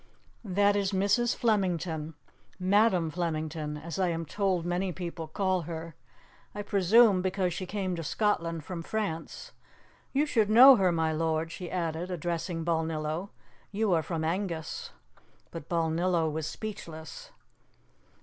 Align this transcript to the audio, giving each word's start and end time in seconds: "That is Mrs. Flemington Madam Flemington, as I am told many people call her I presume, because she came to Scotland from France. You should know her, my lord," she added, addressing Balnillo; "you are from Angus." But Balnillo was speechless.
"That 0.43 0.75
is 0.75 0.93
Mrs. 0.93 1.35
Flemington 1.35 2.15
Madam 2.57 3.11
Flemington, 3.11 3.77
as 3.77 3.99
I 3.99 4.07
am 4.07 4.25
told 4.25 4.65
many 4.65 4.91
people 4.91 5.27
call 5.27 5.61
her 5.69 5.93
I 6.55 6.63
presume, 6.63 7.21
because 7.21 7.53
she 7.53 7.67
came 7.67 7.95
to 7.95 8.03
Scotland 8.03 8.63
from 8.63 8.81
France. 8.81 9.51
You 10.11 10.25
should 10.25 10.49
know 10.49 10.75
her, 10.77 10.91
my 10.91 11.11
lord," 11.13 11.51
she 11.51 11.69
added, 11.69 12.09
addressing 12.09 12.63
Balnillo; 12.65 13.29
"you 13.71 13.93
are 13.93 14.01
from 14.01 14.23
Angus." 14.23 14.89
But 15.51 15.69
Balnillo 15.69 16.27
was 16.31 16.47
speechless. 16.47 17.29